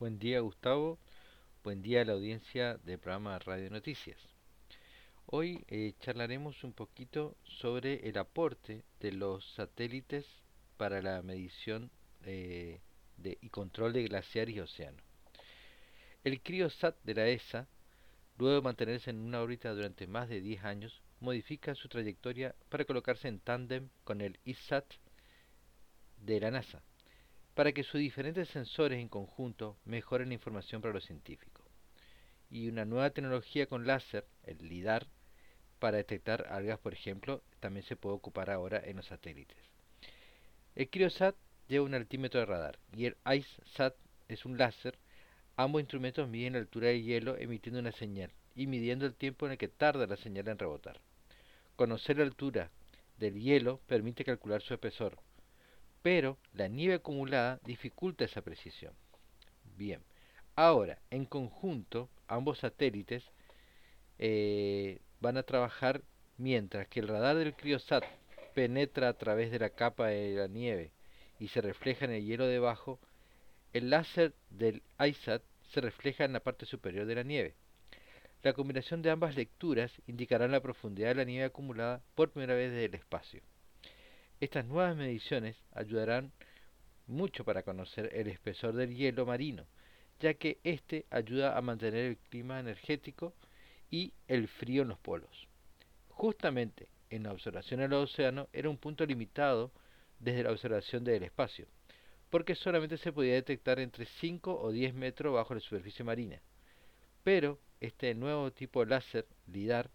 Buen 0.00 0.18
día 0.18 0.40
Gustavo, 0.40 0.98
buen 1.62 1.82
día 1.82 2.00
a 2.00 2.04
la 2.06 2.14
audiencia 2.14 2.78
del 2.78 2.98
programa 2.98 3.38
Radio 3.38 3.68
Noticias. 3.68 4.16
Hoy 5.26 5.62
eh, 5.68 5.92
charlaremos 6.00 6.64
un 6.64 6.72
poquito 6.72 7.36
sobre 7.44 8.08
el 8.08 8.16
aporte 8.16 8.82
de 8.98 9.12
los 9.12 9.44
satélites 9.52 10.24
para 10.78 11.02
la 11.02 11.20
medición 11.20 11.90
eh, 12.24 12.80
de, 13.18 13.36
y 13.42 13.50
control 13.50 13.92
de 13.92 14.04
glaciares 14.04 14.56
y 14.56 14.60
océanos. 14.60 15.02
El 16.24 16.40
CRIOSAT 16.40 16.96
de 17.04 17.14
la 17.14 17.28
ESA, 17.28 17.68
luego 18.38 18.54
de 18.54 18.62
mantenerse 18.62 19.10
en 19.10 19.18
una 19.18 19.42
órbita 19.42 19.74
durante 19.74 20.06
más 20.06 20.30
de 20.30 20.40
10 20.40 20.64
años, 20.64 21.02
modifica 21.20 21.74
su 21.74 21.90
trayectoria 21.90 22.54
para 22.70 22.86
colocarse 22.86 23.28
en 23.28 23.38
tándem 23.38 23.90
con 24.04 24.22
el 24.22 24.38
ISAT 24.46 24.94
de 26.16 26.40
la 26.40 26.50
NASA 26.50 26.82
para 27.54 27.72
que 27.72 27.82
sus 27.82 28.00
diferentes 28.00 28.48
sensores 28.48 29.00
en 29.00 29.08
conjunto 29.08 29.76
mejoren 29.84 30.28
la 30.28 30.34
información 30.34 30.80
para 30.80 30.94
los 30.94 31.04
científicos. 31.04 31.66
Y 32.50 32.68
una 32.68 32.84
nueva 32.84 33.10
tecnología 33.10 33.66
con 33.66 33.86
láser, 33.86 34.26
el 34.44 34.58
LIDAR, 34.68 35.06
para 35.78 35.96
detectar 35.96 36.46
algas, 36.50 36.78
por 36.78 36.92
ejemplo, 36.92 37.42
también 37.58 37.84
se 37.86 37.96
puede 37.96 38.16
ocupar 38.16 38.50
ahora 38.50 38.80
en 38.84 38.96
los 38.96 39.06
satélites. 39.06 39.56
El 40.76 40.88
CRIOSAT 40.88 41.34
lleva 41.68 41.84
un 41.84 41.94
altímetro 41.94 42.40
de 42.40 42.46
radar 42.46 42.78
y 42.94 43.06
el 43.06 43.16
ICESAT 43.24 43.94
es 44.28 44.44
un 44.44 44.58
láser. 44.58 44.98
Ambos 45.56 45.80
instrumentos 45.80 46.28
miden 46.28 46.52
la 46.52 46.58
altura 46.60 46.88
del 46.88 47.02
hielo 47.02 47.36
emitiendo 47.36 47.80
una 47.80 47.92
señal 47.92 48.30
y 48.54 48.66
midiendo 48.66 49.06
el 49.06 49.14
tiempo 49.14 49.46
en 49.46 49.52
el 49.52 49.58
que 49.58 49.68
tarda 49.68 50.06
la 50.06 50.16
señal 50.16 50.48
en 50.48 50.58
rebotar. 50.58 51.00
Conocer 51.76 52.18
la 52.18 52.24
altura 52.24 52.70
del 53.18 53.40
hielo 53.40 53.80
permite 53.86 54.24
calcular 54.24 54.62
su 54.62 54.74
espesor, 54.74 55.18
pero 56.02 56.38
la 56.54 56.68
nieve 56.68 56.94
acumulada 56.94 57.60
dificulta 57.64 58.24
esa 58.24 58.42
precisión. 58.42 58.92
Bien, 59.76 60.00
ahora, 60.56 60.98
en 61.10 61.24
conjunto, 61.24 62.08
ambos 62.28 62.58
satélites 62.58 63.24
eh, 64.18 65.00
van 65.20 65.36
a 65.36 65.42
trabajar 65.42 66.02
mientras 66.38 66.88
que 66.88 67.00
el 67.00 67.08
radar 67.08 67.36
del 67.36 67.54
CRIOSAT 67.54 68.04
penetra 68.54 69.08
a 69.08 69.14
través 69.14 69.50
de 69.50 69.58
la 69.58 69.70
capa 69.70 70.08
de 70.08 70.34
la 70.34 70.48
nieve 70.48 70.92
y 71.38 71.48
se 71.48 71.60
refleja 71.60 72.04
en 72.04 72.12
el 72.12 72.24
hielo 72.24 72.46
debajo, 72.46 72.98
el 73.72 73.90
láser 73.90 74.34
del 74.50 74.82
ISAT 74.98 75.42
se 75.70 75.80
refleja 75.80 76.24
en 76.24 76.32
la 76.32 76.40
parte 76.40 76.66
superior 76.66 77.06
de 77.06 77.14
la 77.14 77.22
nieve. 77.22 77.54
La 78.42 78.52
combinación 78.52 79.02
de 79.02 79.10
ambas 79.10 79.36
lecturas 79.36 79.92
indicará 80.06 80.48
la 80.48 80.60
profundidad 80.60 81.08
de 81.08 81.14
la 81.14 81.24
nieve 81.24 81.44
acumulada 81.44 82.02
por 82.14 82.30
primera 82.30 82.54
vez 82.54 82.70
desde 82.70 82.86
el 82.86 82.94
espacio. 82.94 83.42
Estas 84.40 84.64
nuevas 84.64 84.96
mediciones 84.96 85.54
ayudarán 85.72 86.32
mucho 87.06 87.44
para 87.44 87.62
conocer 87.62 88.08
el 88.14 88.26
espesor 88.26 88.72
del 88.74 88.96
hielo 88.96 89.26
marino, 89.26 89.66
ya 90.18 90.32
que 90.32 90.58
éste 90.64 91.04
ayuda 91.10 91.58
a 91.58 91.60
mantener 91.60 92.06
el 92.06 92.16
clima 92.16 92.58
energético 92.58 93.34
y 93.90 94.14
el 94.28 94.48
frío 94.48 94.80
en 94.80 94.88
los 94.88 94.98
polos. 94.98 95.46
Justamente 96.08 96.88
en 97.10 97.24
la 97.24 97.32
observación 97.32 97.80
del 97.80 97.92
océano 97.92 98.48
era 98.54 98.70
un 98.70 98.78
punto 98.78 99.04
limitado 99.04 99.72
desde 100.18 100.44
la 100.44 100.52
observación 100.52 101.04
del 101.04 101.22
espacio, 101.22 101.66
porque 102.30 102.54
solamente 102.54 102.96
se 102.96 103.12
podía 103.12 103.34
detectar 103.34 103.78
entre 103.78 104.06
5 104.06 104.58
o 104.58 104.72
10 104.72 104.94
metros 104.94 105.34
bajo 105.34 105.52
la 105.52 105.60
superficie 105.60 106.02
marina. 106.02 106.40
Pero 107.24 107.58
este 107.78 108.14
nuevo 108.14 108.50
tipo 108.52 108.80
de 108.80 108.86
láser, 108.86 109.26
LIDAR, 109.52 109.90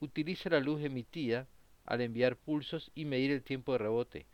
utiliza 0.00 0.50
la 0.50 0.60
luz 0.60 0.82
emitida 0.82 1.46
al 1.86 2.00
enviar 2.00 2.36
pulsos 2.36 2.90
y 2.94 3.04
medir 3.04 3.30
el 3.30 3.42
tiempo 3.42 3.72
de 3.72 3.78
rebote. 3.78 4.26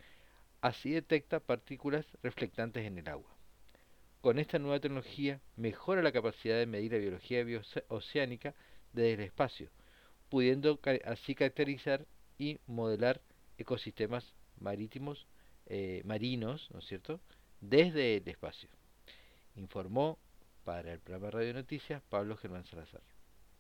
Así 0.61 0.91
detecta 0.91 1.41
partículas 1.41 2.07
reflectantes 2.23 2.87
en 2.87 2.99
el 2.99 3.09
agua. 3.09 3.31
Con 4.21 4.39
esta 4.39 4.59
nueva 4.59 4.81
tecnología 4.81 5.41
mejora 5.57 6.03
la 6.03 6.13
capacidad 6.13 6.57
de 6.57 6.67
medir 6.67 6.93
la 6.93 6.99
biología 6.99 7.45
oceánica 7.89 8.55
desde 8.93 9.15
el 9.15 9.21
espacio, 9.21 9.69
pudiendo 10.29 10.79
así 11.05 11.35
caracterizar 11.35 12.07
y 12.39 12.59
modelar 12.67 13.21
ecosistemas 13.59 14.35
marítimos, 14.61 15.27
eh, 15.67 16.03
marinos, 16.05 16.71
¿no 16.73 16.79
es 16.79 16.87
cierto?, 16.87 17.21
desde 17.61 18.17
el 18.17 18.29
espacio. 18.29 18.69
Informó 19.57 20.19
para 20.65 20.93
el 20.93 21.01
programa 21.01 21.31
Radio 21.31 21.55
Noticias 21.55 22.03
Pablo 22.09 22.37
Germán 22.37 22.65
Salazar. 22.65 23.03